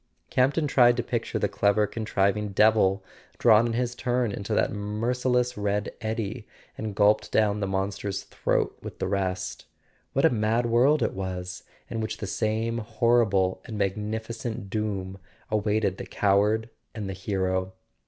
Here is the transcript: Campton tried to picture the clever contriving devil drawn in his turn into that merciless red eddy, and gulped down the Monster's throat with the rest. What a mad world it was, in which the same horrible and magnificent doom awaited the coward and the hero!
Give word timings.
Campton 0.31 0.65
tried 0.65 0.97
to 0.97 1.03
picture 1.03 1.37
the 1.37 1.47
clever 1.47 1.85
contriving 1.85 2.53
devil 2.53 3.03
drawn 3.37 3.67
in 3.67 3.73
his 3.73 3.93
turn 3.93 4.31
into 4.31 4.51
that 4.55 4.71
merciless 4.71 5.55
red 5.55 5.91
eddy, 6.01 6.47
and 6.75 6.95
gulped 6.95 7.31
down 7.31 7.59
the 7.59 7.67
Monster's 7.67 8.23
throat 8.23 8.75
with 8.81 8.97
the 8.97 9.07
rest. 9.07 9.67
What 10.13 10.25
a 10.25 10.31
mad 10.31 10.65
world 10.65 11.03
it 11.03 11.13
was, 11.13 11.61
in 11.87 12.01
which 12.01 12.17
the 12.17 12.25
same 12.25 12.79
horrible 12.79 13.61
and 13.65 13.77
magnificent 13.77 14.71
doom 14.71 15.19
awaited 15.51 15.97
the 15.97 16.07
coward 16.07 16.71
and 16.95 17.07
the 17.07 17.13
hero! 17.13 17.73